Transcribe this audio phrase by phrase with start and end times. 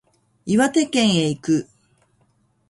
[0.47, 1.69] 岩手県へ行く